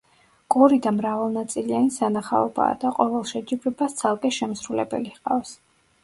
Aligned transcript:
კორიდა 0.53 0.91
მრავალნაწილიანი 0.93 1.91
სანახაობაა 1.97 2.77
და 2.83 2.91
ყოველ 2.95 3.25
შეჯიბრებას 3.33 3.93
ცალკე 3.99 4.31
შემსრულებელი 4.39 5.13
ჰყავს. 5.19 5.53